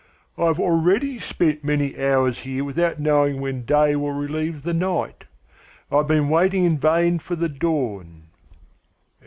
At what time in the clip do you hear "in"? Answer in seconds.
6.63-6.79